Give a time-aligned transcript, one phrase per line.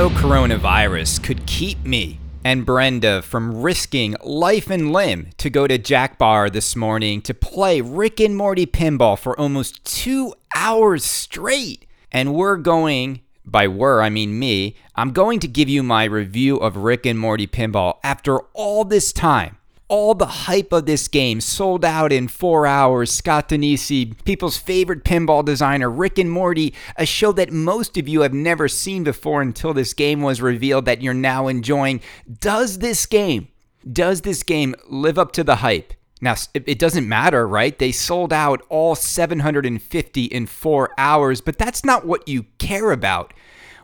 [0.00, 5.76] no coronavirus could keep me and Brenda from risking life and limb to go to
[5.76, 11.84] Jack Bar this morning to play Rick and Morty pinball for almost two hours straight.
[12.10, 16.56] And we're going, by we're, I mean me, I'm going to give you my review
[16.56, 19.58] of Rick and Morty pinball after all this time
[19.90, 23.12] all the hype of this game sold out in four hours.
[23.12, 28.20] Scott Danesi, people's favorite pinball designer, Rick and Morty, a show that most of you
[28.20, 32.00] have never seen before until this game was revealed that you're now enjoying.
[32.38, 33.48] Does this game,
[33.92, 35.92] does this game live up to the hype?
[36.22, 37.76] Now, it doesn't matter, right?
[37.76, 43.34] They sold out all 750 in four hours, but that's not what you care about.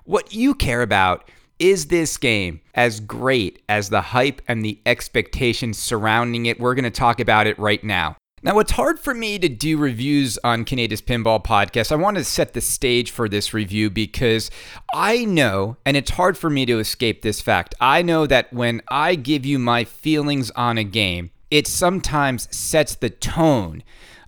[0.04, 5.78] What you care about is this game as great as the hype and the expectations
[5.78, 6.60] surrounding it?
[6.60, 8.16] We're going to talk about it right now.
[8.42, 11.90] Now, it's hard for me to do reviews on Kaneda's Pinball Podcast.
[11.90, 14.50] I want to set the stage for this review because
[14.94, 18.82] I know, and it's hard for me to escape this fact, I know that when
[18.88, 23.82] I give you my feelings on a game, it sometimes sets the tone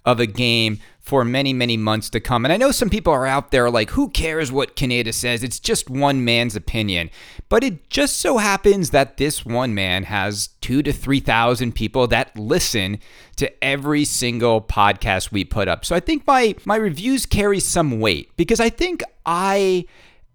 [0.08, 2.44] of a game for many, many months to come.
[2.44, 5.42] And I know some people are out there like, who cares what Kaneda says?
[5.42, 7.10] It's just one man's opinion.
[7.48, 12.36] But it just so happens that this one man has two to 3,000 people that
[12.38, 12.98] listen
[13.36, 15.84] to every single podcast we put up.
[15.84, 19.84] So I think my, my reviews carry some weight because I think I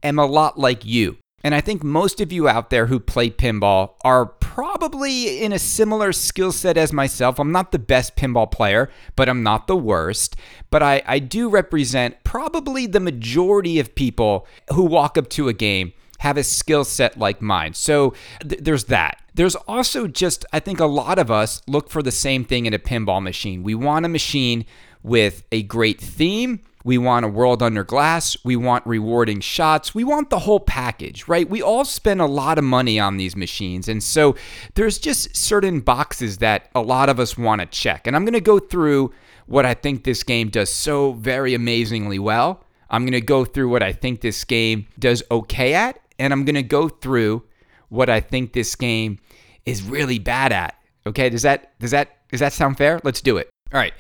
[0.04, 1.18] am a lot like you.
[1.44, 5.58] And I think most of you out there who play pinball are probably in a
[5.58, 7.40] similar skill set as myself.
[7.40, 10.36] I'm not the best pinball player, but I'm not the worst.
[10.70, 15.54] But I, I do represent probably the majority of people who walk up to a
[15.54, 17.74] game have a skill set like mine.
[17.74, 18.14] So
[18.48, 19.24] th- there's that.
[19.34, 22.76] There's also just, I think a lot of us look for the same thing in
[22.76, 23.64] a pinball machine.
[23.64, 24.66] We want a machine
[25.02, 28.36] with a great theme we want a world under glass.
[28.44, 29.96] We want rewarding shots.
[29.96, 31.50] We want the whole package, right?
[31.50, 33.88] We all spend a lot of money on these machines.
[33.88, 34.36] And so
[34.76, 38.06] there's just certain boxes that a lot of us want to check.
[38.06, 39.14] And I'm going to go through
[39.46, 42.64] what I think this game does so very amazingly well.
[42.90, 46.00] I'm going to go through what I think this game does okay at.
[46.20, 47.44] And I'm going to go through
[47.90, 49.20] what I think this game
[49.66, 50.76] is really bad at.
[51.06, 53.00] Okay, does that does that does that sound fair?
[53.04, 53.53] Let's do it.
[53.74, 53.94] All right.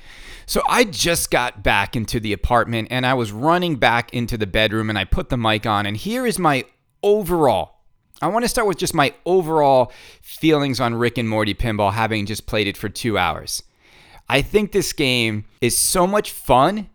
[0.46, 4.46] So I just got back into the apartment and I was running back into the
[4.46, 5.86] bedroom and I put the mic on.
[5.86, 6.66] And here is my
[7.02, 7.80] overall.
[8.22, 9.92] I want to start with just my overall
[10.22, 13.64] feelings on Rick and Morty Pinball, having just played it for two hours.
[14.30, 16.90] I think this game is so much fun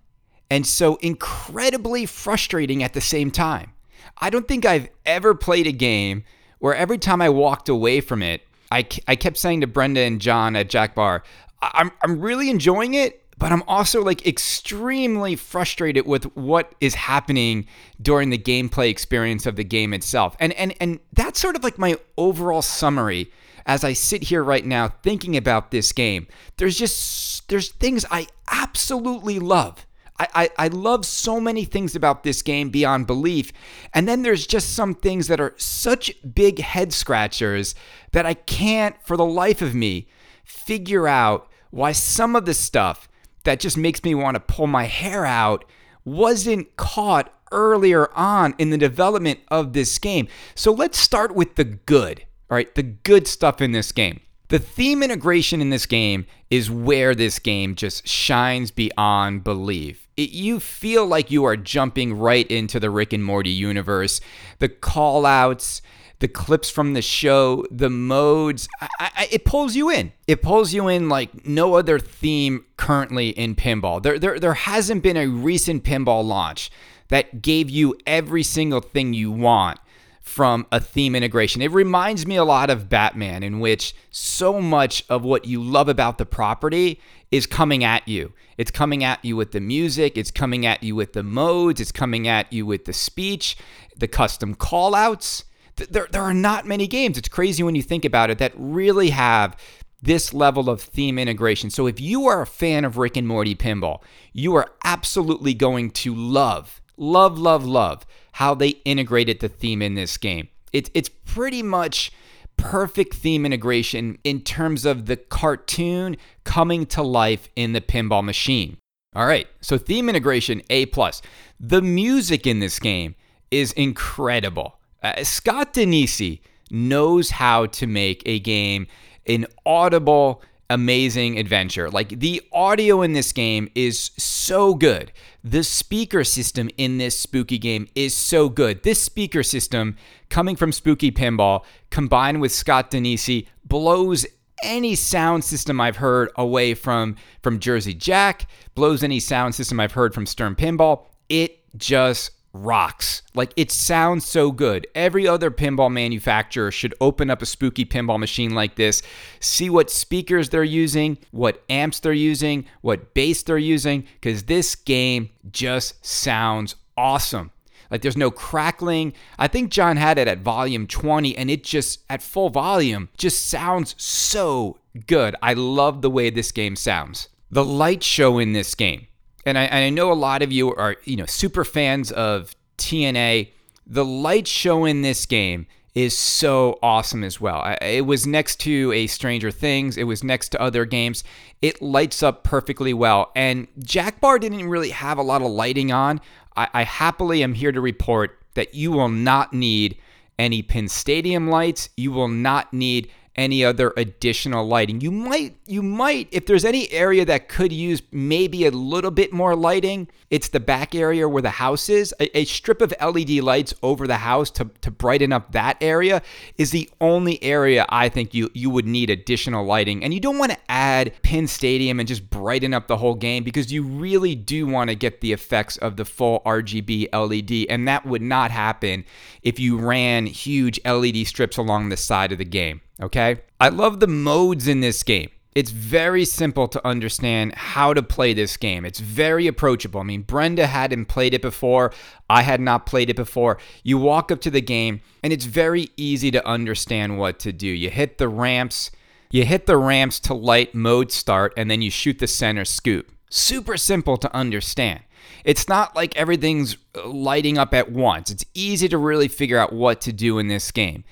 [0.50, 3.72] and so incredibly frustrating at the same time.
[4.19, 6.25] I don't think I've ever played a game
[6.59, 10.21] where every time I walked away from it, I, I kept saying to Brenda and
[10.21, 11.22] John at Jack Bar,
[11.60, 17.66] I'm, I'm really enjoying it, but I'm also like extremely frustrated with what is happening
[18.00, 20.36] during the gameplay experience of the game itself.
[20.41, 23.30] And and and that's sort of like my overall summary
[23.66, 26.26] as I sit here right now thinking about this game.
[26.56, 29.86] There's just there's things I absolutely love.
[30.18, 33.52] I, I, I love so many things about this game beyond belief.
[33.94, 37.74] And then there's just some things that are such big head scratchers
[38.12, 40.08] that I can't, for the life of me,
[40.48, 43.09] figure out why some of the stuff
[43.44, 45.64] that just makes me want to pull my hair out
[46.04, 50.26] wasn't caught earlier on in the development of this game.
[50.54, 52.75] So let's start with the good, all right?
[52.75, 54.20] The good stuff in this game.
[54.48, 60.09] The theme integration in this game is where this game just shines beyond belief.
[60.16, 64.22] It, you feel like you are jumping right into the Rick and Morty universe.
[64.59, 65.82] The call outs,
[66.20, 68.68] the clips from the show, the modes.
[68.80, 70.12] I, I, it pulls you in.
[70.26, 74.02] It pulls you in like no other theme currently in pinball.
[74.02, 76.70] There, there, there hasn't been a recent pinball launch
[77.08, 79.78] that gave you every single thing you want
[80.20, 81.62] from a theme integration.
[81.62, 85.88] It reminds me a lot of Batman, in which so much of what you love
[85.88, 87.00] about the property
[87.30, 88.34] is coming at you.
[88.59, 91.92] It's coming at you with the music, it's coming at you with the modes, it's
[91.92, 93.56] coming at you with the speech,
[93.97, 95.44] the custom callouts
[95.86, 97.19] there, there are not many games.
[97.19, 99.57] It's crazy when you think about it that really have
[100.01, 101.71] this level of theme integration.
[101.71, 104.03] So if you are a fan of Rick and Morty Pinball,
[104.33, 109.95] you are absolutely going to love, love, love, love how they integrated the theme in
[109.95, 110.48] this game.
[110.72, 112.13] It's it's pretty much
[112.57, 118.77] perfect theme integration in terms of the cartoon coming to life in the pinball machine.
[119.15, 121.22] All right, so theme integration A plus.
[121.59, 123.15] The music in this game
[123.51, 124.78] is incredible.
[125.03, 126.41] Uh, Scott Danesi
[126.71, 128.86] knows how to make a game
[129.27, 131.89] an audible amazing adventure.
[131.91, 135.12] Like the audio in this game is so good.
[135.42, 138.83] The speaker system in this spooky game is so good.
[138.83, 139.97] This speaker system
[140.28, 144.27] coming from Spooky Pinball combined with Scott Danesi blows
[144.62, 149.92] any sound system I've heard away from from Jersey Jack, blows any sound system I've
[149.92, 151.04] heard from Stern Pinball.
[151.28, 153.22] It just rocks.
[153.34, 154.86] Like it sounds so good.
[154.95, 159.03] Every other pinball manufacturer should open up a spooky pinball machine like this,
[159.41, 164.74] see what speakers they're using, what amps they're using, what bass they're using, because this
[164.74, 167.50] game just sounds awesome.
[167.91, 169.15] Like there's no crackling.
[169.39, 173.47] I think John had it at volume 20 and it just at full volume just
[173.47, 175.34] sounds so good.
[175.42, 177.28] I love the way this game sounds.
[177.50, 179.06] The light show in this game.
[179.46, 182.54] And I, and I know a lot of you are, you know, super fans of
[182.76, 183.50] TNA.
[183.86, 187.76] The light show in this game is so awesome as well.
[187.80, 191.24] It was next to a Stranger Things, it was next to other games.
[191.60, 193.32] It lights up perfectly well.
[193.34, 196.20] And Jack Bar didn't really have a lot of lighting on.
[196.56, 199.98] I, I happily am here to report that you will not need
[200.38, 201.88] any Pin Stadium lights.
[201.96, 205.00] You will not need any other additional lighting.
[205.00, 209.32] You might you might if there's any area that could use maybe a little bit
[209.32, 212.12] more lighting, it's the back area where the house is.
[212.20, 216.20] A, a, strip of LED lights over the house to, to brighten up that area
[216.56, 220.02] is the only area I think you you would need additional lighting.
[220.02, 223.44] And you don't want to add Pin Stadium and just brighten up the whole game
[223.44, 227.86] because you really do want to get the effects of the full RGB LED and
[227.86, 229.04] that would not happen
[229.42, 233.41] if you ran huge LED strips along the side of the game okay?
[233.60, 235.30] I love the modes in this game.
[235.54, 238.84] It's very simple to understand how to play this game.
[238.84, 240.00] It's very approachable.
[240.00, 241.92] I mean, Brenda hadn't played it before.
[242.30, 243.59] I had not played it before.
[243.83, 247.66] You walk up to the game, and it's very easy to understand what to do.
[247.66, 248.92] You hit the ramps,
[249.33, 253.10] you hit the ramps to light mode start, and then you shoot the center scoop.
[253.28, 255.00] Super simple to understand.
[255.45, 258.30] It's not like everything's uh, lighting up at once.
[258.30, 261.04] It's easy to really figure out what to do in this game.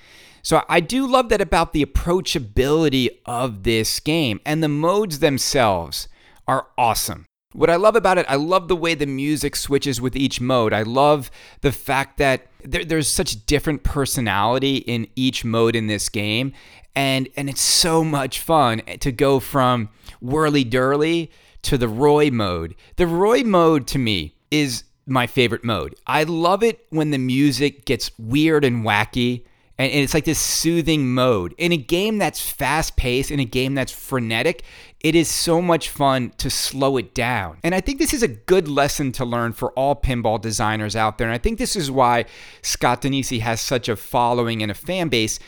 [0.46, 6.06] So I do love that about the approachability of this game, and the modes themselves
[6.46, 7.26] are awesome.
[7.52, 10.72] What I love about it, I love the way the music switches with each mode.
[10.72, 11.32] I love
[11.62, 16.52] the fact that there, there's such different personality in each mode in this game,
[16.94, 19.88] and and it's so much fun to go from
[20.20, 21.28] whirly dirly
[21.62, 22.76] to the Roy mode.
[22.94, 25.96] The Roy mode to me is my favorite mode.
[26.06, 29.42] I love it when the music gets weird and wacky
[29.78, 31.54] and, it's like this soothing mode.
[31.58, 34.62] In a game that's fast paced, in a game that's frenetic,
[35.00, 37.58] it is so much fun to slow it down.
[37.62, 41.18] And I think this is a good lesson to learn for all pinball designers out
[41.18, 41.28] there.
[41.28, 42.24] And I think this is why
[42.62, 45.38] Scott Danesi has such a following and a fan base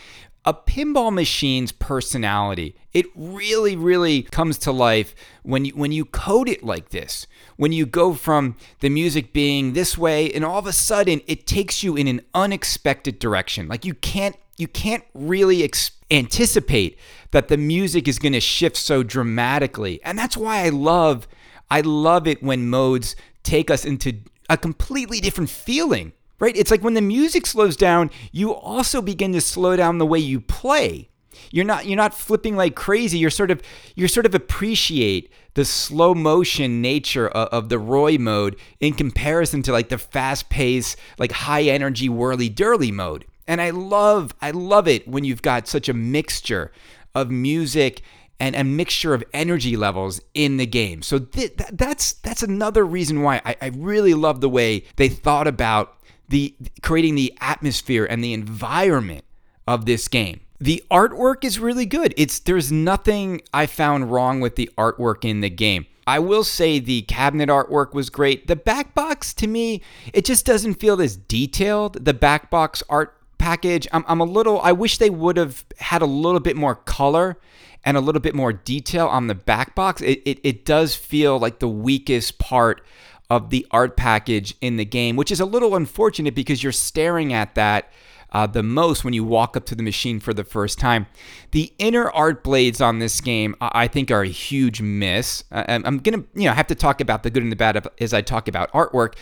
[0.48, 2.74] a pinball machine's personality.
[2.94, 7.26] It really really comes to life when you when you code it like this.
[7.56, 11.46] When you go from the music being this way and all of a sudden it
[11.46, 13.68] takes you in an unexpected direction.
[13.68, 16.98] Like you can't you can't really ex- anticipate
[17.32, 20.00] that the music is going to shift so dramatically.
[20.02, 21.28] And that's why i love
[21.70, 24.14] i love it when modes take us into
[24.48, 26.56] a completely different feeling right?
[26.56, 30.18] It's like when the music slows down, you also begin to slow down the way
[30.18, 31.08] you play.
[31.50, 33.18] You're not you're not flipping like crazy.
[33.18, 33.62] You're sort of
[33.94, 39.62] you're sort of appreciate the slow motion nature of, of the Roy mode in comparison
[39.62, 43.24] to like the fast pace, like high energy whirly dirly mode.
[43.46, 46.72] And I love I love it when you've got such a mixture
[47.14, 48.02] of music
[48.40, 51.02] and a mixture of energy levels in the game.
[51.02, 55.46] So th- that's that's another reason why I, I really love the way they thought
[55.46, 55.97] about
[56.28, 59.24] the creating the atmosphere and the environment
[59.66, 60.40] of this game.
[60.60, 62.14] The artwork is really good.
[62.16, 65.86] It's there's nothing I found wrong with the artwork in the game.
[66.06, 68.46] I will say the cabinet artwork was great.
[68.46, 69.82] The back box to me,
[70.12, 72.04] it just doesn't feel as detailed.
[72.04, 76.02] The back box art package, I'm, I'm a little I wish they would have had
[76.02, 77.38] a little bit more color
[77.84, 80.02] and a little bit more detail on the back box.
[80.02, 82.82] It, it, it does feel like the weakest part
[83.30, 87.32] of the art package in the game, which is a little unfortunate because you're staring
[87.32, 87.90] at that
[88.32, 91.06] uh, the most when you walk up to the machine for the first time.
[91.52, 95.44] The inner art blades on this game, I think, are a huge miss.
[95.50, 98.20] I'm gonna, you know, have to talk about the good and the bad as I
[98.20, 99.14] talk about artwork.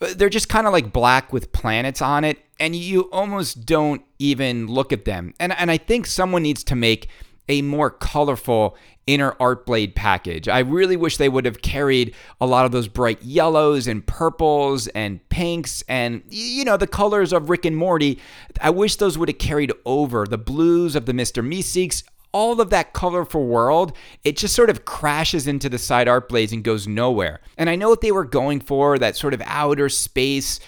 [0.00, 4.66] They're just kind of like black with planets on it, and you almost don't even
[4.66, 5.34] look at them.
[5.38, 7.08] And and I think someone needs to make
[7.48, 10.48] a more colorful inner art blade package.
[10.48, 14.86] I really wish they would have carried a lot of those bright yellows and purples
[14.88, 18.20] and pinks and you know the colors of Rick and Morty.
[18.60, 21.46] I wish those would have carried over the blues of the Mr.
[21.46, 22.02] Meeseeks
[22.34, 23.92] all of that colorful world,
[24.24, 27.40] it just sort of crashes into the side art blades and goes nowhere.
[27.56, 30.58] And I know what they were going for, that sort of outer space,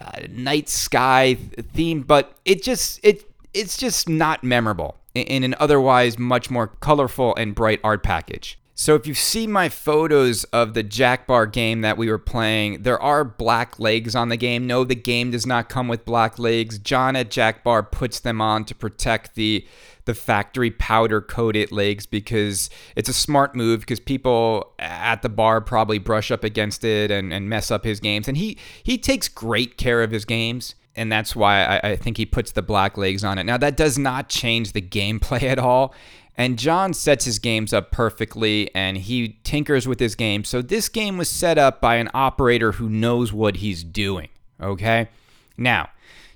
[0.00, 1.34] uh, night sky
[1.74, 7.34] theme, but it just, it, it's just not memorable in an otherwise much more colorful
[7.36, 8.58] and bright art package.
[8.78, 12.82] So if you see my photos of the Jack Bar game that we were playing,
[12.82, 14.66] there are black legs on the game.
[14.66, 16.78] No, the game does not come with black legs.
[16.78, 19.66] John at Jack Bar puts them on to protect the
[20.04, 25.60] the factory powder coated legs because it's a smart move because people at the bar
[25.60, 28.28] probably brush up against it and, and mess up his games.
[28.28, 32.16] And he he takes great care of his games and that's why I, I, think
[32.16, 33.44] he puts the black legs on it.
[33.44, 35.94] Now, that does not change the gameplay at all.
[36.38, 40.44] And John sets his games up perfectly and he tinkers with his game.
[40.44, 44.28] So this game was set up by an operator who knows what he's doing.
[44.60, 45.08] Okay?
[45.56, 45.88] Now,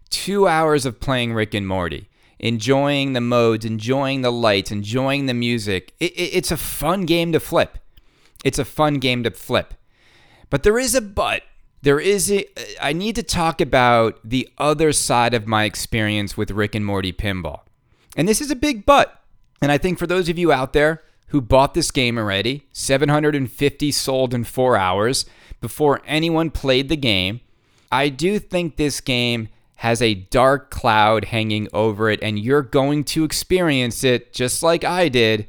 [0.09, 5.35] two hours of playing Rick and Morty, enjoying the modes, enjoying the lights, enjoying the
[5.35, 5.93] music.
[6.01, 7.79] It, it, it's a fun game to flip.
[8.43, 9.75] It's a fun game to flip.
[10.49, 11.43] But there is a but.
[11.83, 12.47] There is a.
[12.81, 17.13] I need to talk about the other side of my experience with Rick and Morty
[17.13, 17.61] Pinball.
[18.17, 19.23] And this is a big but.
[19.63, 23.93] And I think for those of you out there who bought this game already, 750
[23.93, 25.27] sold in four hours
[25.61, 27.41] before anyone played the game,
[27.93, 33.05] I do think this game has a dark cloud hanging over it, and you're going
[33.05, 35.47] to experience it just like I did.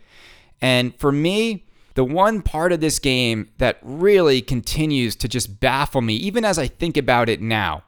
[0.61, 6.01] And for me, the one part of this game that really continues to just baffle
[6.01, 7.83] me, even as I think about it now,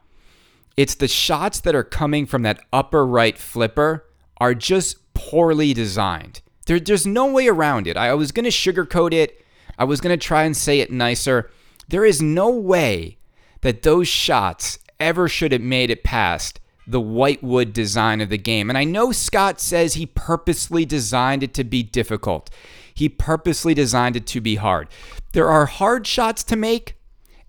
[0.76, 4.06] it's the shots that are coming from that upper right flipper
[4.38, 6.42] are just poorly designed.
[6.66, 7.96] There, there's no way around it.
[7.96, 9.44] I was going to sugarcoat it,
[9.78, 11.50] I was going to try and say it nicer.
[11.88, 13.18] There is no way
[13.62, 18.68] that those shots ever should have made it past the whitewood design of the game.
[18.68, 22.50] And I know Scott says he purposely designed it to be difficult.
[22.94, 24.88] He purposely designed it to be hard.
[25.32, 26.96] There are hard shots to make,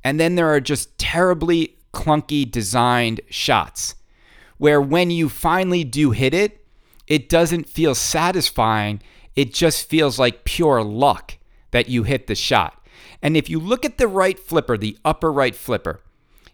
[0.03, 3.95] and then there are just terribly clunky designed shots
[4.57, 6.65] where when you finally do hit it,
[7.07, 9.01] it doesn't feel satisfying.
[9.35, 11.37] It just feels like pure luck
[11.71, 12.87] that you hit the shot.
[13.21, 16.01] And if you look at the right flipper, the upper right flipper,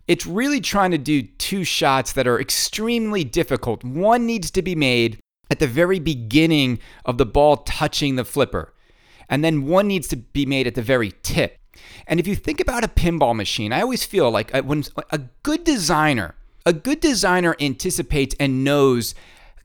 [0.07, 3.83] it's really trying to do two shots that are extremely difficult.
[3.83, 5.19] One needs to be made
[5.49, 8.73] at the very beginning of the ball touching the flipper,
[9.31, 11.57] and then one needs to be made at the very tip.
[12.05, 15.21] And if you think about a pinball machine, I always feel like uh, when a
[15.41, 16.35] good designer,
[16.65, 19.15] a good designer anticipates and knows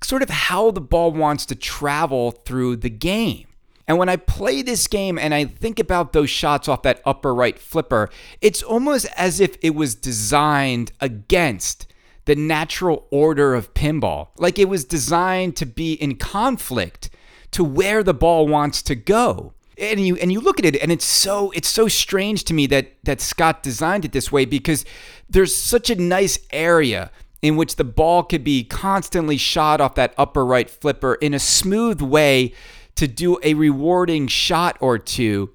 [0.03, 3.49] sort of how the ball wants to travel through the game.
[3.89, 7.35] And when I play this game and I think about those shots off that upper
[7.35, 8.09] right flipper,
[8.41, 11.87] it's almost as if it was designed against
[12.25, 14.29] the natural order of pinball.
[14.39, 17.11] Like it was designed to be in conflict
[17.53, 19.55] to where the ball wants to go.
[19.79, 22.67] And you and you look at it and it's so it's so strange to me
[22.69, 24.87] that that Scott designed it this way because
[25.29, 27.11] there's such a nice area
[27.43, 31.39] in which the ball could be constantly shot off that upper right flipper in a
[31.39, 32.55] smooth way
[32.95, 35.51] to do a rewarding shot or two.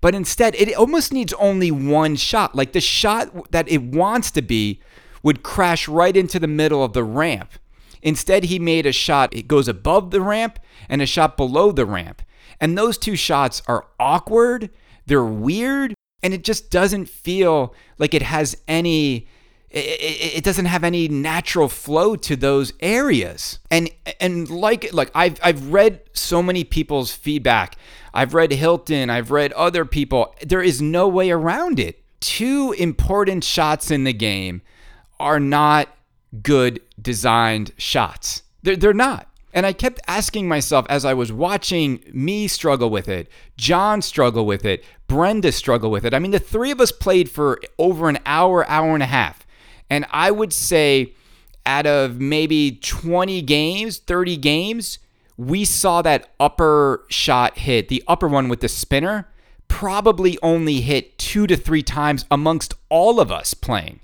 [0.00, 2.54] But instead, it almost needs only one shot.
[2.54, 4.80] Like the shot that it wants to be
[5.22, 7.52] would crash right into the middle of the ramp.
[8.02, 11.86] Instead, he made a shot, it goes above the ramp and a shot below the
[11.86, 12.22] ramp.
[12.60, 14.70] And those two shots are awkward,
[15.06, 19.28] they're weird, and it just doesn't feel like it has any
[19.68, 23.58] it, doesn't have any natural flow to those areas.
[23.70, 27.76] And and like like I've I've read so many people's feedback.
[28.14, 30.34] I've read Hilton, I've read other people.
[30.44, 32.02] There is no way around it.
[32.20, 34.62] Two important shots in the game
[35.20, 35.88] are not
[36.42, 38.42] good designed shots.
[38.62, 39.28] They're, they're not.
[39.56, 44.44] And I kept asking myself as I was watching me struggle with it, John struggle
[44.44, 46.12] with it, Brenda struggle with it.
[46.12, 49.46] I mean, the three of us played for over an hour, hour and a half.
[49.88, 51.14] And I would say
[51.64, 54.98] out of maybe 20 games, 30 games,
[55.38, 59.26] we saw that upper shot hit, the upper one with the spinner,
[59.68, 64.00] probably only hit two to three times amongst all of us playing.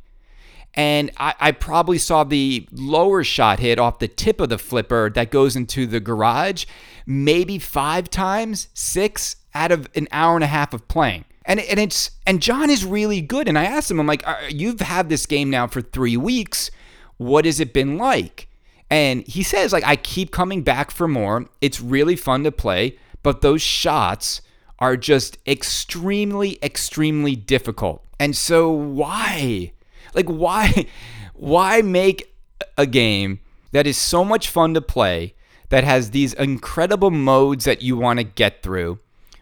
[0.75, 5.11] And I, I, probably saw the lower shot hit off the tip of the flipper
[5.11, 6.65] that goes into the garage
[7.07, 11.25] maybe five times, six out of an hour and a half of playing.
[11.45, 13.49] And and it's and John is really good.
[13.49, 16.71] And I asked him, I'm like, you've had this game now for three weeks.
[17.17, 18.49] What has it been like?
[18.91, 21.47] And he says, like, I keep coming back for more.
[21.61, 24.43] It's really fun to play, but those shots
[24.79, 28.05] are just extremely, extremely difficult.
[28.21, 29.73] And so why?
[30.15, 30.87] Like, why?
[31.35, 32.33] Why make
[32.79, 33.41] a game
[33.73, 35.35] that is so much fun to play?
[35.73, 38.99] that has these incredible modes that you want to get through,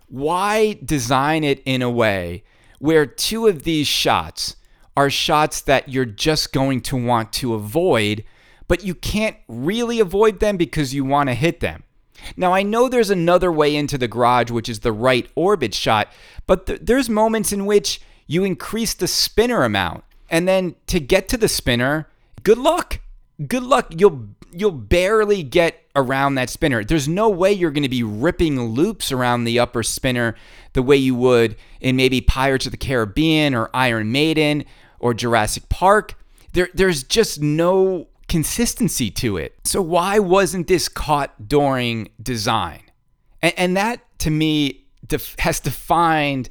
[0.07, 2.45] why design it in a way
[2.79, 4.55] where two of these shots
[4.97, 8.23] are shots that you're just going to want to avoid,
[8.69, 11.83] but you can't really avoid them because you want to hit them?
[12.37, 16.13] Now, I know there's another way into the garage, which is the right orbit shot,
[16.47, 20.05] but th- there's moments in which you increase the spinner amount.
[20.31, 22.09] And then to get to the spinner,
[22.43, 23.01] good luck.
[23.47, 23.93] Good luck.
[23.97, 26.85] You'll you'll barely get around that spinner.
[26.85, 30.37] There's no way you're going to be ripping loops around the upper spinner
[30.73, 34.65] the way you would in maybe Pirates of the Caribbean or Iron Maiden
[34.99, 36.15] or Jurassic Park.
[36.53, 39.57] There, there's just no consistency to it.
[39.65, 42.83] So why wasn't this caught during design?
[43.43, 46.49] And, and that to me def- has defined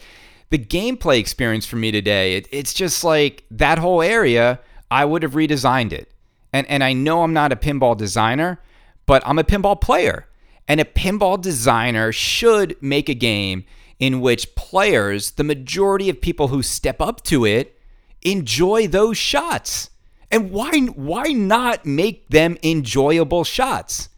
[0.50, 2.36] the gameplay experience for me today.
[2.38, 4.60] It, it's just like that whole area.
[4.90, 6.12] I would have redesigned it.
[6.52, 8.60] And and I know I'm not a pinball designer,
[9.06, 10.28] but I'm a pinball player.
[10.68, 13.66] And a pinball designer should make a game
[14.00, 17.78] in which players, the majority of people who step up to it,
[18.22, 19.90] enjoy those shots.
[20.32, 24.10] And why why not make them enjoyable shots?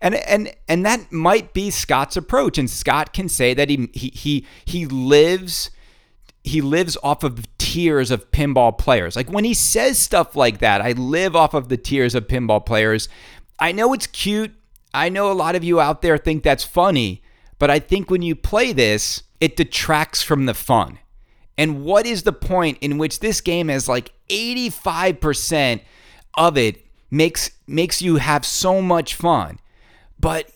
[0.00, 2.58] And and and that might be Scott's approach.
[2.58, 5.70] And Scott can say that he he he, he lives
[6.48, 9.16] he lives off of tears of pinball players.
[9.16, 12.64] Like when he says stuff like that, I live off of the tears of pinball
[12.64, 13.08] players.
[13.58, 14.52] I know it's cute.
[14.94, 17.22] I know a lot of you out there think that's funny,
[17.58, 20.98] but I think when you play this, it detracts from the fun.
[21.56, 25.82] And what is the point in which this game has like 85%
[26.34, 29.58] of it makes makes you have so much fun.
[30.20, 30.50] But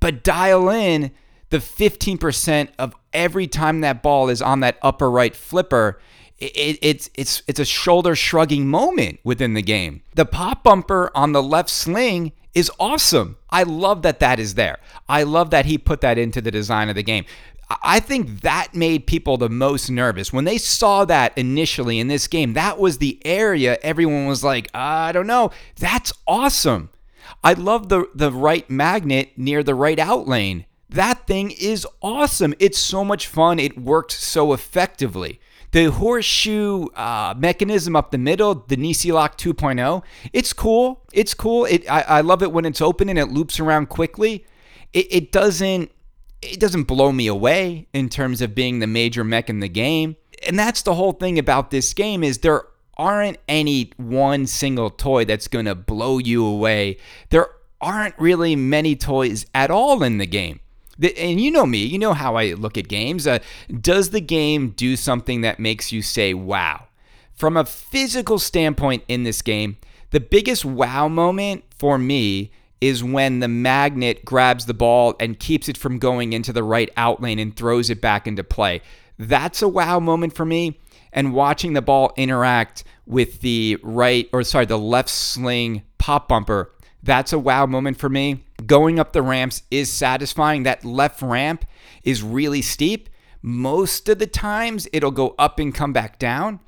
[0.00, 1.10] but dial in
[1.50, 6.00] the 15% of every time that ball is on that upper right flipper,
[6.38, 10.02] it, it's it's it's a shoulder shrugging moment within the game.
[10.14, 13.36] The pop bumper on the left sling is awesome.
[13.50, 14.78] I love that that is there.
[15.08, 17.24] I love that he put that into the design of the game.
[17.82, 20.32] I think that made people the most nervous.
[20.32, 24.70] When they saw that initially in this game, that was the area everyone was like,
[24.72, 25.50] I don't know.
[25.76, 26.88] That's awesome.
[27.44, 30.64] I love the, the right magnet near the right out lane.
[30.90, 32.54] That thing is awesome.
[32.58, 33.58] It's so much fun.
[33.58, 35.40] It worked so effectively.
[35.70, 41.02] The horseshoe uh, mechanism up the middle, the Nisi Lock 2.0, it's cool.
[41.12, 41.66] It's cool.
[41.66, 44.46] It, I, I love it when it's open and it loops around quickly.
[44.94, 45.90] It, it doesn't
[46.40, 50.16] it doesn't blow me away in terms of being the major mech in the game.
[50.46, 52.62] And that's the whole thing about this game is there
[52.96, 56.96] aren't any one single toy that's going to blow you away.
[57.30, 57.48] There
[57.80, 60.60] aren't really many toys at all in the game
[61.00, 63.26] and you know me, you know how I look at games.
[63.26, 63.38] Uh,
[63.80, 66.84] does the game do something that makes you say, wow?
[67.34, 69.76] From a physical standpoint in this game,
[70.10, 75.68] the biggest wow moment for me is when the magnet grabs the ball and keeps
[75.68, 78.80] it from going into the right out lane and throws it back into play.
[79.18, 80.78] That's a wow moment for me.
[81.12, 86.70] And watching the ball interact with the right, or sorry, the left sling pop bumper
[87.02, 88.44] that's a wow moment for me.
[88.66, 90.64] Going up the ramps is satisfying.
[90.64, 91.64] That left ramp
[92.02, 93.08] is really steep.
[93.40, 96.60] Most of the times it'll go up and come back down,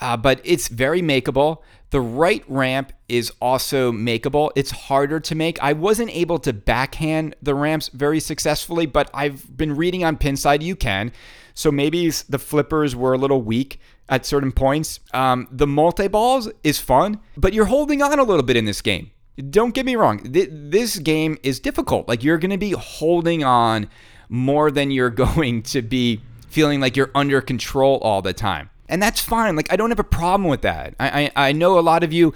[0.00, 1.58] uh, but it's very makeable.
[1.90, 4.52] The right ramp is also makeable.
[4.54, 5.62] It's harder to make.
[5.62, 10.62] I wasn't able to backhand the ramps very successfully, but I've been reading on Pinside
[10.62, 11.12] you can.
[11.52, 15.00] So maybe the flippers were a little weak at certain points.
[15.12, 18.80] Um, the multi balls is fun, but you're holding on a little bit in this
[18.80, 19.10] game.
[19.50, 20.20] Don't get me wrong.
[20.24, 22.08] This game is difficult.
[22.08, 23.88] Like you're going to be holding on
[24.28, 28.70] more than you're going to be feeling like you're under control all the time.
[28.88, 29.56] And that's fine.
[29.56, 30.94] Like I don't have a problem with that.
[31.00, 32.34] I I, I know a lot of you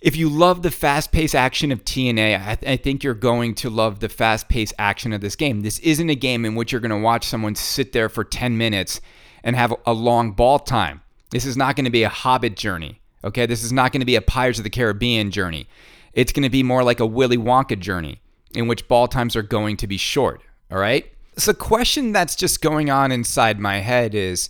[0.00, 3.68] if you love the fast-paced action of TNA, I, th- I think you're going to
[3.68, 5.62] love the fast-paced action of this game.
[5.62, 8.56] This isn't a game in which you're going to watch someone sit there for 10
[8.56, 9.00] minutes
[9.42, 11.02] and have a long ball time.
[11.30, 13.00] This is not going to be a Hobbit journey.
[13.24, 15.66] Okay, this is not going to be a Pirates of the Caribbean journey.
[16.12, 18.20] It's going to be more like a Willy Wonka journey
[18.54, 20.40] in which ball times are going to be short.
[20.70, 21.10] All right.
[21.36, 24.48] So, the question that's just going on inside my head is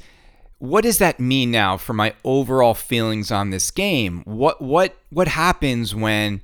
[0.59, 4.23] what does that mean now for my overall feelings on this game?
[4.25, 6.41] What what what happens when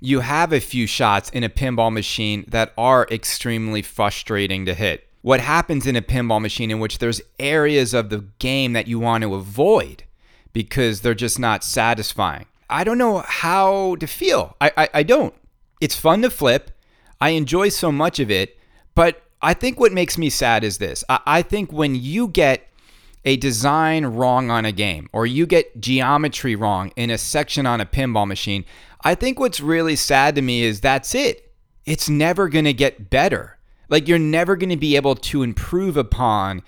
[0.00, 5.06] you have a few shots in a pinball machine that are extremely frustrating to hit?
[5.20, 8.98] What happens in a pinball machine in which there's areas of the game that you
[8.98, 10.02] want to avoid
[10.52, 12.46] because they're just not satisfying?
[12.72, 14.56] I don't know how to feel.
[14.60, 15.34] I, I, I don't.
[15.80, 16.70] It's fun to flip.
[17.20, 18.58] I enjoy so much of it.
[18.94, 22.68] But I think what makes me sad is this I, I think when you get
[23.24, 27.80] a design wrong on a game or you get geometry wrong in a section on
[27.80, 28.64] a pinball machine,
[29.02, 31.52] I think what's really sad to me is that's it.
[31.84, 33.58] it's never going to get better.
[33.88, 36.62] Like you're never going to be able to improve upon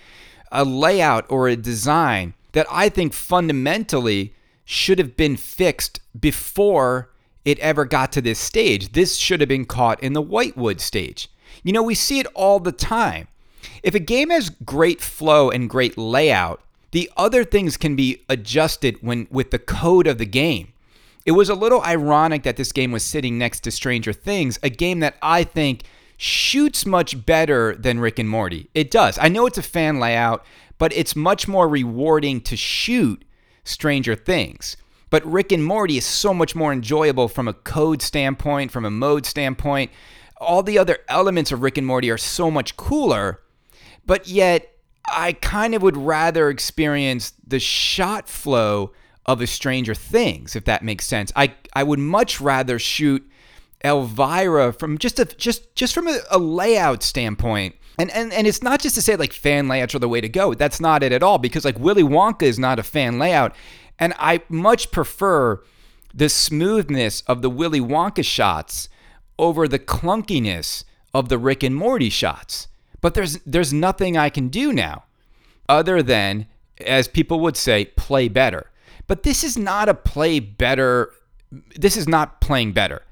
[0.52, 4.33] a layout or a design that I think fundamentally
[4.64, 7.10] should have been fixed before
[7.44, 8.92] it ever got to this stage.
[8.92, 11.28] This should have been caught in the Whitewood stage.
[11.62, 13.28] You know, we see it all the time.
[13.82, 16.60] If a game has great flow and great layout,
[16.92, 20.72] the other things can be adjusted when with the code of the game.
[21.26, 24.70] It was a little ironic that this game was sitting next to Stranger Things, a
[24.70, 25.84] game that I think
[26.16, 28.68] shoots much better than Rick and Morty.
[28.74, 29.18] It does.
[29.18, 30.44] I know it's a fan layout,
[30.78, 33.24] but it's much more rewarding to shoot
[33.64, 34.76] Stranger Things.
[35.10, 38.90] But Rick and Morty is so much more enjoyable from a code standpoint, from a
[38.90, 39.90] mode standpoint.
[40.38, 43.40] All the other elements of Rick and Morty are so much cooler,
[44.04, 44.72] but yet
[45.06, 48.92] I kind of would rather experience the shot flow
[49.26, 51.32] of a Stranger Things, if that makes sense.
[51.36, 53.28] I, I would much rather shoot
[53.84, 57.76] Elvira from just a just just from a, a layout standpoint.
[57.98, 60.28] And, and and it's not just to say like fan layouts are the way to
[60.28, 60.54] go.
[60.54, 63.54] That's not it at all because like Willy Wonka is not a fan layout.
[63.98, 65.62] And I much prefer
[66.12, 68.88] the smoothness of the Willy Wonka shots
[69.38, 72.68] over the clunkiness of the Rick and Morty shots.
[73.00, 75.04] But there's there's nothing I can do now
[75.68, 76.46] other than
[76.84, 78.70] as people would say play better.
[79.06, 81.12] But this is not a play better
[81.76, 83.02] this is not playing better.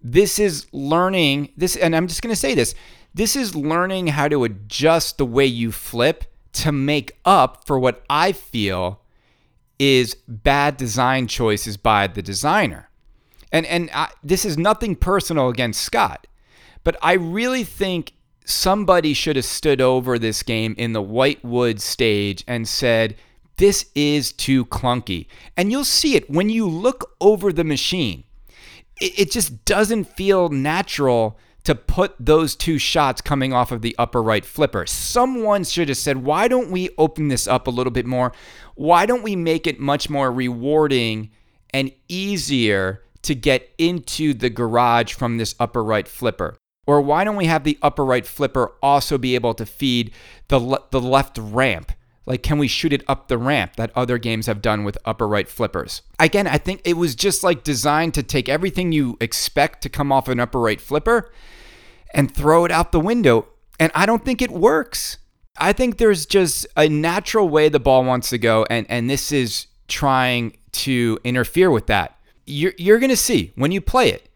[0.00, 2.74] This is learning this and I'm just going to say this.
[3.18, 8.04] This is learning how to adjust the way you flip to make up for what
[8.08, 9.00] I feel
[9.76, 12.90] is bad design choices by the designer.
[13.50, 16.28] And and I, this is nothing personal against Scott,
[16.84, 18.12] but I really think
[18.44, 23.16] somebody should have stood over this game in the Whitewood stage and said,
[23.56, 25.26] "This is too clunky."
[25.56, 28.22] And you'll see it when you look over the machine.
[29.00, 31.36] It, it just doesn't feel natural
[31.68, 34.86] to put those two shots coming off of the upper right flipper.
[34.86, 38.32] Someone should have said, why don't we open this up a little bit more?
[38.74, 41.28] Why don't we make it much more rewarding
[41.74, 46.56] and easier to get into the garage from this upper right flipper?
[46.86, 50.12] Or why don't we have the upper right flipper also be able to feed
[50.48, 51.92] the, le- the left ramp?
[52.28, 55.26] Like, can we shoot it up the ramp that other games have done with upper
[55.26, 56.02] right flippers?
[56.20, 60.12] Again, I think it was just like designed to take everything you expect to come
[60.12, 61.32] off an upper right flipper
[62.12, 63.46] and throw it out the window.
[63.80, 65.16] And I don't think it works.
[65.56, 69.32] I think there's just a natural way the ball wants to go, and, and this
[69.32, 72.18] is trying to interfere with that.
[72.44, 74.28] You're, you're going to see when you play it,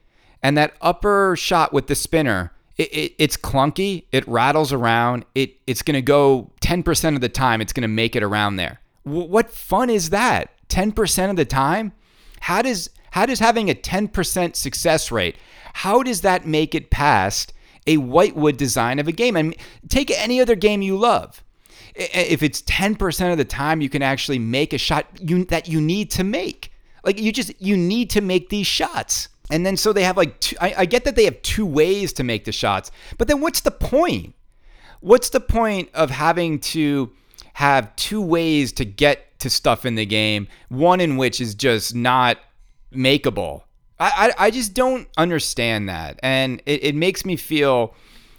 [0.42, 5.56] and that upper shot with the spinner, it, it, it's clunky, it rattles around, it,
[5.66, 8.80] it's going to go 10% of the time, it's going to make it around there.
[9.04, 10.50] W- what fun is that?
[10.68, 11.92] 10% of the time?
[12.40, 15.37] How does, how does having a 10% success rate,
[15.74, 17.52] how does that make it past
[17.87, 19.37] a whitewood design of a game.
[19.37, 19.56] And
[19.88, 21.42] take any other game you love.
[21.94, 25.80] If it's 10% of the time you can actually make a shot you, that you
[25.80, 26.72] need to make.
[27.04, 29.28] Like you just you need to make these shots.
[29.53, 32.12] And then so they have like two, I, I get that they have two ways
[32.15, 34.35] to make the shots, but then what's the point?
[35.01, 37.12] What's the point of having to
[37.55, 41.95] have two ways to get to stuff in the game, one in which is just
[41.95, 42.38] not
[42.93, 43.62] makeable
[44.03, 46.19] I, I, I just don't understand that.
[46.25, 47.95] And it, it makes me feel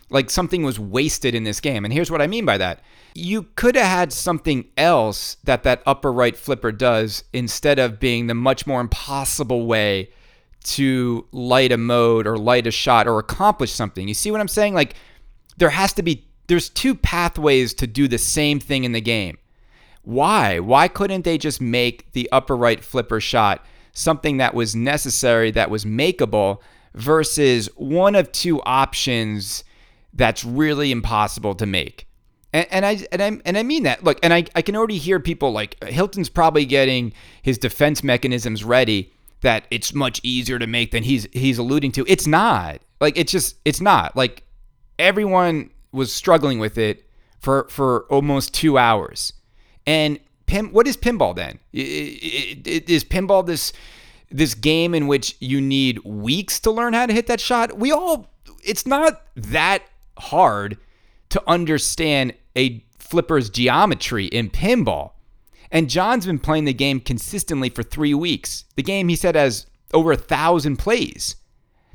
[0.09, 1.85] like something was wasted in this game.
[1.85, 2.81] And here's what I mean by that.
[3.15, 8.27] You could have had something else that that upper right flipper does instead of being
[8.27, 10.09] the much more impossible way
[10.63, 14.07] to light a mode or light a shot or accomplish something.
[14.07, 14.73] You see what I'm saying?
[14.73, 14.95] Like
[15.57, 19.37] there has to be there's two pathways to do the same thing in the game.
[20.03, 20.59] Why?
[20.59, 25.69] Why couldn't they just make the upper right flipper shot something that was necessary, that
[25.69, 26.59] was makeable,
[26.95, 29.63] versus one of two options
[30.13, 32.07] that's really impossible to make.
[32.51, 34.03] And, and I and I and I mean that.
[34.03, 38.63] Look, and I, I can already hear people like Hilton's probably getting his defense mechanisms
[38.63, 39.12] ready
[39.43, 42.05] that it's much easier to make than he's he's alluding to.
[42.07, 42.81] It's not.
[42.99, 44.15] Like it's just it's not.
[44.15, 44.43] Like
[44.99, 47.07] everyone was struggling with it
[47.39, 49.33] for for almost 2 hours.
[49.85, 51.59] And pin, what is pinball then?
[51.71, 53.71] Is pinball this
[54.31, 57.77] this game in which you need weeks to learn how to hit that shot?
[57.77, 58.27] We all
[58.63, 59.83] it's not that
[60.17, 60.77] hard
[61.29, 65.11] to understand a flipper's geometry in pinball.
[65.73, 68.63] And John's been playing the game consistently for three weeks.
[68.75, 71.35] The game, he said, has over a thousand plays.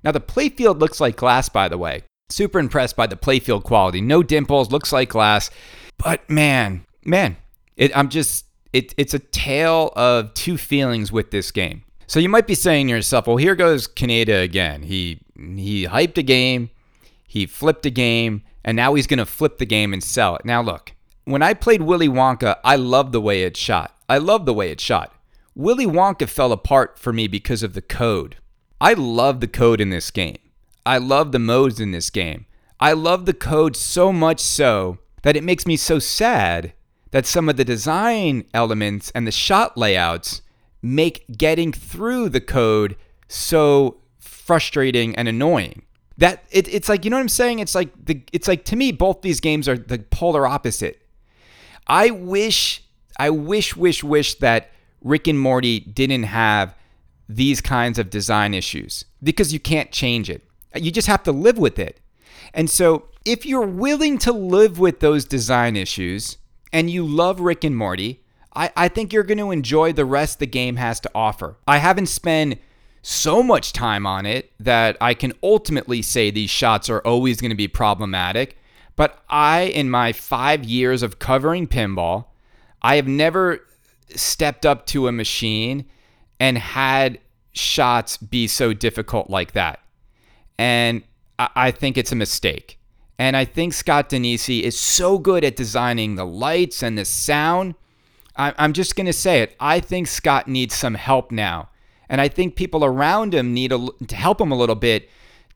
[0.03, 2.03] Now, the playfield looks like glass, by the way.
[2.29, 4.01] Super impressed by the playfield quality.
[4.01, 5.49] No dimples, looks like glass.
[5.97, 7.37] But man, man,
[7.77, 11.85] it, I'm just it, it's a tale of two feelings with this game.
[12.07, 14.83] So you might be saying to yourself, well, here goes Kaneda again.
[14.83, 16.71] He he hyped a game,
[17.27, 20.45] He flipped a game, and now he's going to flip the game and sell it.
[20.45, 20.93] Now, look,
[21.33, 23.95] when I played Willy Wonka, I loved the way it shot.
[24.09, 25.15] I love the way it shot.
[25.55, 28.37] Willy Wonka fell apart for me because of the code.
[28.81, 30.39] I love the code in this game.
[30.87, 32.47] I love the modes in this game.
[32.81, 36.73] I love the code so much so that it makes me so sad
[37.11, 40.43] that some of the design elements and the shot layouts
[40.81, 45.83] make getting through the code so frustrating and annoying.
[46.17, 47.59] That it, it's like you know what I'm saying?
[47.59, 51.03] It's like the it's like to me both these games are the polar opposite.
[51.89, 52.83] I wish
[53.19, 54.71] I wish wish wish that
[55.03, 56.75] Rick and Morty didn't have
[57.29, 60.43] these kinds of design issues because you can't change it.
[60.75, 62.01] You just have to live with it.
[62.55, 66.39] And so, if you're willing to live with those design issues
[66.73, 68.23] and you love Rick and Morty,
[68.55, 71.57] I, I think you're going to enjoy the rest the game has to offer.
[71.67, 72.59] I haven't spent
[73.03, 77.51] so much time on it that I can ultimately say these shots are always going
[77.51, 78.59] to be problematic.
[78.99, 82.25] But I, in my five years of covering pinball,
[82.83, 83.61] I have never
[84.17, 85.85] stepped up to a machine
[86.41, 87.21] and had
[87.53, 89.79] shots be so difficult like that.
[90.59, 91.05] And
[91.39, 92.81] I think it's a mistake.
[93.21, 97.77] And I think Scott Danesi is so good at designing the lights and the sound.
[98.35, 99.55] I'm just going to say it.
[99.61, 101.69] I think Scott needs some help now.
[102.09, 105.09] And I think people around him need a, to help him a little bit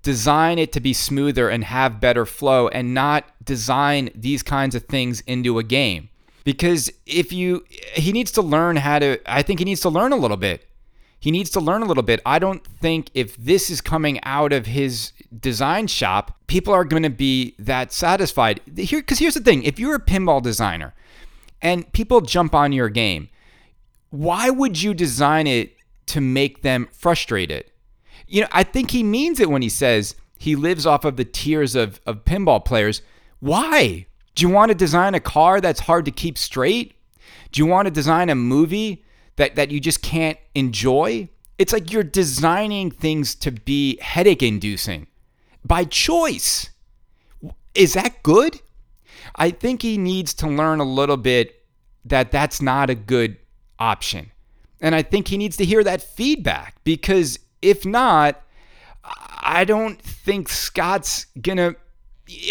[0.02, 4.84] design it to be smoother and have better flow and not design these kinds of
[4.84, 6.08] things into a game.
[6.44, 10.12] Because if you, he needs to learn how to, I think he needs to learn
[10.12, 10.68] a little bit.
[11.20, 12.20] He needs to learn a little bit.
[12.26, 17.04] I don't think if this is coming out of his design shop, people are going
[17.04, 18.60] to be that satisfied.
[18.76, 20.94] Here, because here's the thing: if you're a pinball designer
[21.60, 23.28] and people jump on your game,
[24.10, 27.70] why would you design it to make them frustrated?
[28.32, 31.24] You know, I think he means it when he says he lives off of the
[31.24, 33.02] tears of, of pinball players.
[33.38, 34.06] Why?
[34.34, 36.94] Do you want to design a car that's hard to keep straight?
[37.52, 39.04] Do you want to design a movie
[39.36, 41.28] that, that you just can't enjoy.
[41.58, 45.06] It's like you're designing things to be headache inducing
[45.64, 46.70] by choice.
[47.74, 48.60] Is that good?
[49.36, 51.64] I think he needs to learn a little bit
[52.04, 53.36] that that's not a good
[53.78, 54.30] option.
[54.80, 58.42] And I think he needs to hear that feedback because if not,
[59.05, 61.77] I don't think Scott's gonna,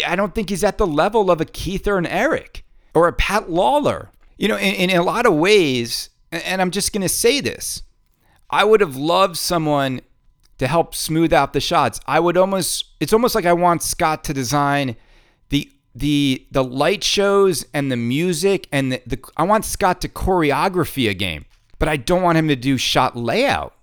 [0.06, 3.12] I don't think he's at the level of a Keith or an Eric or a
[3.12, 4.10] Pat Lawler.
[4.38, 7.82] You know, in, in a lot of ways, and I'm just to say this
[8.50, 10.00] I would have loved someone
[10.58, 12.00] to help smooth out the shots.
[12.06, 14.96] I would almost, it's almost like I want Scott to design
[15.48, 20.08] the the the light shows and the music and the, the I want Scott to
[20.08, 21.44] choreography a game,
[21.78, 23.74] but I don't want him to do shot layout.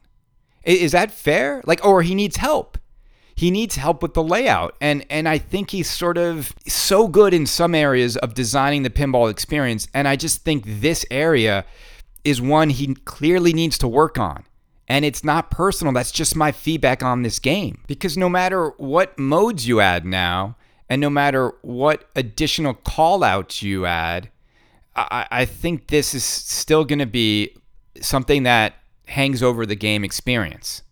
[0.69, 1.61] Is that fair?
[1.65, 2.77] Like, or he needs help.
[3.35, 7.33] He needs help with the layout, and and I think he's sort of so good
[7.33, 11.65] in some areas of designing the pinball experience, and I just think this area
[12.25, 14.43] is one he clearly needs to work on.
[14.89, 15.93] And it's not personal.
[15.93, 17.83] That's just my feedback on this game.
[17.87, 20.57] Because no matter what modes you add now,
[20.89, 24.29] and no matter what additional callouts you add,
[24.95, 27.55] I, I think this is still going to be
[28.01, 28.73] something that
[29.09, 30.83] hangs over the game experience.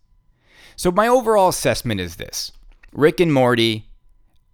[0.76, 2.52] So, my overall assessment is this
[2.92, 3.88] Rick and Morty,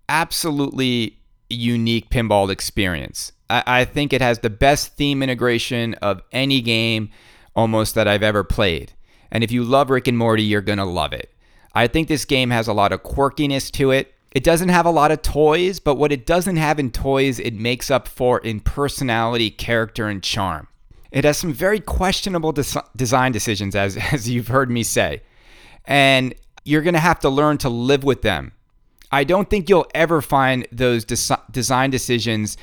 [0.09, 1.18] absolutely
[1.50, 3.33] unique pinball experience.
[3.50, 7.11] I, I think it has the best theme integration of any game
[7.55, 8.92] almost that I've ever played.
[9.31, 11.31] And if you love Rick and Morty, you're going to love it.
[11.74, 14.14] I think this game has a lot of quirkiness to it.
[14.33, 17.55] It doesn't have a lot of toys, but what it doesn't have in toys, it
[17.55, 20.68] makes up for in personality, character, and charm.
[21.14, 25.22] It has some very questionable des- design decisions, as, as you've heard me say.
[25.87, 28.53] And you're going to have to learn to live with them.
[29.12, 32.57] I don't think you'll ever find those des- design decisions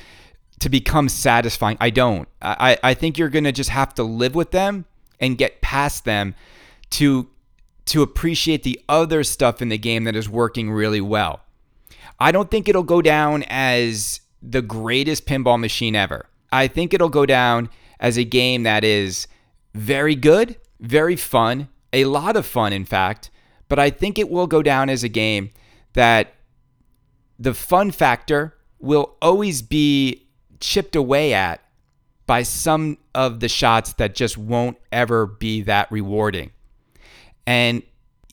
[0.60, 1.78] to become satisfying.
[1.80, 2.28] I don't.
[2.42, 4.84] I, I think you're going to just have to live with them
[5.18, 6.34] and get past them
[6.90, 7.28] to
[7.84, 11.40] to appreciate the other stuff in the game that is working really well.
[12.20, 16.26] I don't think it'll go down as the greatest pinball machine ever.
[16.52, 17.70] I think it'll go down
[18.02, 19.26] as a game that is
[19.74, 23.30] very good, very fun, a lot of fun, in fact.
[23.68, 25.52] But I think it will go down as a game
[25.94, 26.34] that
[27.38, 30.26] the fun factor will always be
[30.60, 31.62] chipped away at
[32.26, 36.50] by some of the shots that just won't ever be that rewarding.
[37.46, 37.82] And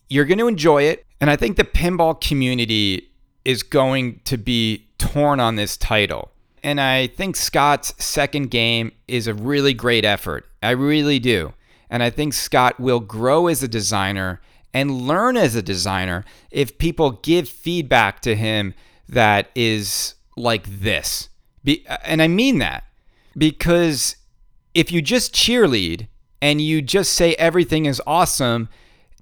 [0.10, 1.06] you're going to enjoy it.
[1.22, 3.10] And I think the pinball community
[3.46, 6.32] is going to be torn on this title.
[6.64, 10.46] And I think Scott's second game is a really great effort.
[10.62, 11.54] I really do.
[11.90, 14.42] And I think Scott will grow as a designer
[14.74, 18.74] and learn as a designer if people give feedback to him
[19.08, 21.30] that is like this.
[21.64, 22.84] Be, and I mean that
[23.38, 24.16] because
[24.74, 26.08] if you just cheerlead
[26.42, 28.70] and you just say everything is awesome,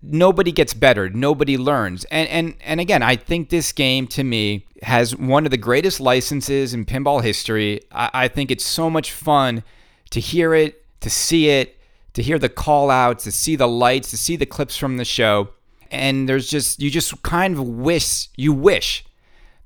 [0.02, 2.06] nobody gets better, nobody learns.
[2.06, 6.00] And and and again, I think this game to me has one of the greatest
[6.00, 7.82] licenses in pinball history.
[7.92, 9.64] I, I think it's so much fun
[10.12, 11.78] to hear it, to see it,
[12.14, 15.06] to hear the call outs, to see the lights, to see the clips from the
[15.06, 15.50] show.
[15.92, 19.06] And there's just you just kind of wish you wish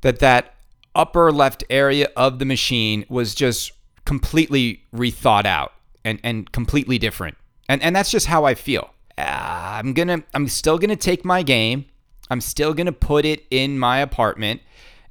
[0.02, 0.56] that that
[0.96, 3.72] upper left area of the machine was just
[4.06, 7.38] completely rethought out and, and completely different.
[7.70, 8.94] And, and that's just how I feel.
[9.21, 11.86] Uh, I'm gonna I'm still gonna take my game.
[12.29, 14.62] I'm still gonna put it in my apartment.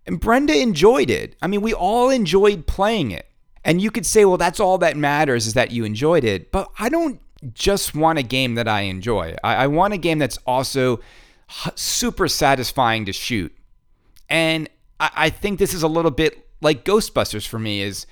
[0.07, 1.37] And Brenda enjoyed it.
[1.43, 3.27] I mean, we all enjoyed playing it.
[3.65, 6.51] And you could say, well, that's all that matters is that you enjoyed it.
[6.51, 7.21] But I don't
[7.55, 9.37] just want a game that I enjoy.
[9.45, 11.01] I, I want a game that's also
[11.75, 13.55] super satisfying to shoot.
[14.29, 14.69] And
[14.99, 17.83] I, I think this is a little bit like Ghostbusters for me.
[17.83, 18.07] Is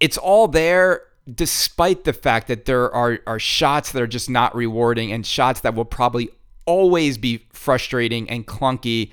[0.00, 4.54] it's all there despite the fact that there are, are shots that are just not
[4.54, 6.28] rewarding and shots that will probably
[6.66, 9.12] always be frustrating and clunky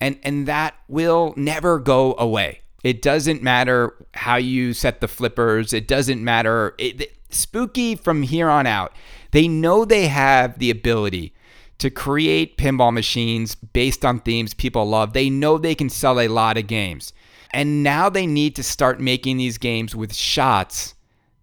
[0.00, 2.60] and and that will never go away.
[2.82, 5.72] It doesn't matter how you set the flippers.
[5.72, 6.74] It doesn't matter.
[6.78, 8.92] It, it, spooky from here on out.
[9.32, 11.34] They know they have the ability
[11.78, 15.12] to create pinball machines based on themes people love.
[15.12, 17.12] They know they can sell a lot of games.
[17.52, 20.94] And now they need to start making these games with shots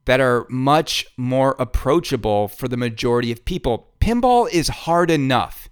[0.07, 3.89] that are much more approachable for the majority of people.
[3.99, 5.67] Pinball is hard enough.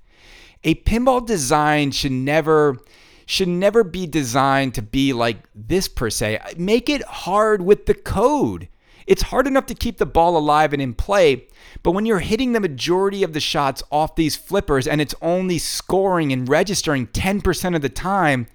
[0.65, 2.77] A pinball design should never
[3.25, 6.39] should never be designed to be like this per se.
[6.57, 8.67] Make it hard with the code.
[9.07, 11.47] It's hard enough to keep the ball alive and in play,
[11.81, 15.59] but when you're hitting the majority of the shots off these flippers and it's only
[15.59, 18.47] scoring and registering 10% of the time,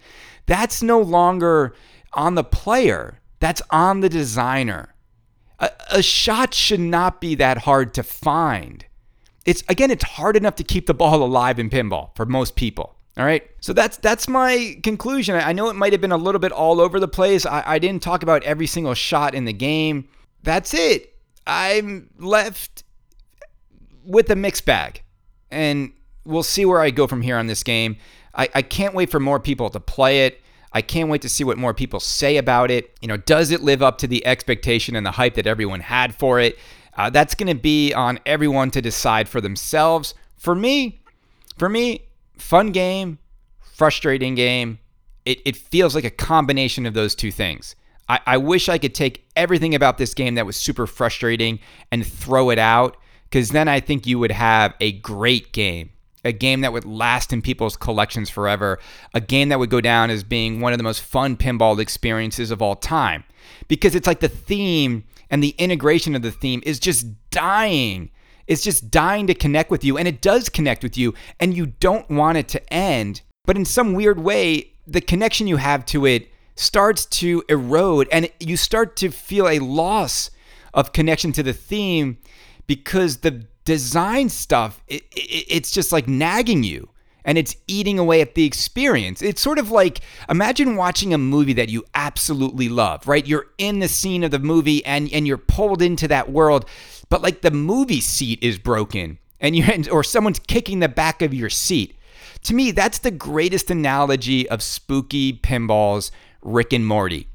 [0.44, 1.74] that's no longer
[2.12, 3.18] on the player.
[3.38, 4.89] That's on the designer
[5.60, 8.84] a, a shot should not be that hard to find.
[9.46, 12.96] It's again, it's hard enough to keep the ball alive in pinball for most people.
[13.16, 13.42] All right.
[13.60, 15.34] So that's that's my conclusion.
[15.34, 17.44] I know it might have been a little bit all over the place.
[17.44, 20.08] I, I didn't talk about every single shot in the game.
[20.42, 21.14] That's it.
[21.46, 22.84] I'm left
[24.04, 25.02] with a mixed bag.
[25.50, 25.92] And
[26.24, 27.96] we'll see where I go from here on this game.
[28.34, 30.40] I, I can't wait for more people to play it.
[30.72, 32.96] I can't wait to see what more people say about it.
[33.00, 36.14] You know, does it live up to the expectation and the hype that everyone had
[36.14, 36.58] for it?
[36.96, 40.14] Uh, that's going to be on everyone to decide for themselves.
[40.36, 41.00] For me,
[41.58, 43.18] for me, fun game,
[43.60, 44.78] frustrating game.
[45.24, 47.76] It, it feels like a combination of those two things.
[48.08, 51.60] I, I wish I could take everything about this game that was super frustrating
[51.92, 55.90] and throw it out, because then I think you would have a great game
[56.24, 58.78] a game that would last in people's collections forever,
[59.14, 62.50] a game that would go down as being one of the most fun pinball experiences
[62.50, 63.24] of all time.
[63.68, 68.10] Because it's like the theme and the integration of the theme is just dying.
[68.46, 71.66] It's just dying to connect with you, and it does connect with you, and you
[71.66, 73.22] don't want it to end.
[73.46, 78.28] But in some weird way, the connection you have to it starts to erode, and
[78.40, 80.30] you start to feel a loss
[80.74, 82.18] of connection to the theme
[82.66, 86.88] because the design stuff, it, it, it's just like nagging you
[87.24, 89.22] and it's eating away at the experience.
[89.22, 93.26] It's sort of like imagine watching a movie that you absolutely love, right?
[93.26, 96.66] You're in the scene of the movie and, and you're pulled into that world,
[97.08, 101.34] but like the movie seat is broken and you or someone's kicking the back of
[101.34, 101.96] your seat.
[102.44, 106.10] To me, that's the greatest analogy of spooky pinballs,
[106.42, 107.28] Rick and Morty.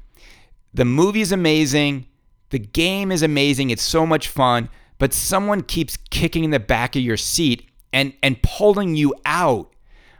[0.74, 2.06] The movie is amazing,
[2.50, 6.96] the game is amazing, it's so much fun but someone keeps kicking in the back
[6.96, 9.72] of your seat and and pulling you out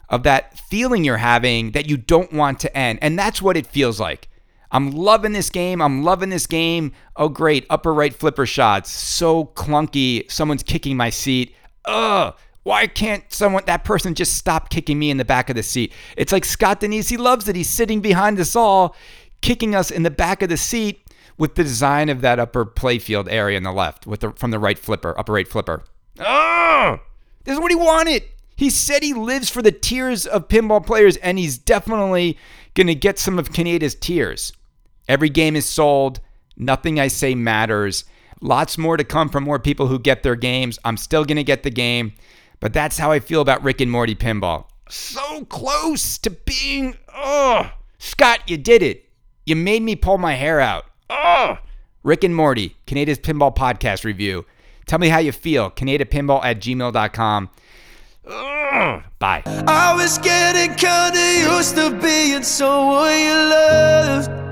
[0.09, 2.99] of that feeling you're having that you don't want to end.
[3.03, 4.29] And that's what it feels like.
[4.71, 5.81] I'm loving this game.
[5.81, 6.93] I'm loving this game.
[7.17, 7.67] Oh, great.
[7.71, 8.91] Upper right flipper shots.
[8.91, 10.31] So clunky.
[10.31, 11.55] Someone's kicking my seat.
[11.85, 12.35] Ugh.
[12.62, 15.93] Why can't someone, that person just stop kicking me in the back of the seat?
[16.16, 17.11] It's like Scott Danesi.
[17.11, 17.55] He loves it.
[17.55, 18.97] He's sitting behind us all,
[19.41, 21.06] kicking us in the back of the seat
[21.39, 24.59] with the design of that upper playfield area on the left, with the from the
[24.59, 25.84] right flipper, upper right flipper.
[26.18, 26.99] Oh,
[27.45, 28.24] this is what he wanted.
[28.57, 32.39] He said he lives for the tears of pinball players, and he's definitely
[32.74, 34.53] going to get some of Kaneda's tears.
[35.09, 36.20] Every game is sold.
[36.57, 38.05] Nothing I say matters.
[38.41, 40.78] Lots more to come from more people who get their games.
[40.84, 42.14] I'm still going to get the game,
[42.61, 44.66] but that's how I feel about Rick and Morty pinball.
[44.89, 46.97] So close to being.
[47.14, 49.11] Oh, Scott, you did it.
[49.45, 50.87] You made me pull my hair out.
[51.11, 51.59] Oh,
[52.03, 54.45] Rick and Morty, Kaneda's Pinball Podcast review.
[54.87, 55.71] Tell me how you feel.
[55.71, 57.51] KanedaPinball at gmail.com.
[58.29, 59.03] Ugh.
[59.19, 59.43] Bye.
[59.47, 64.45] I was getting kinda used to being someone you love.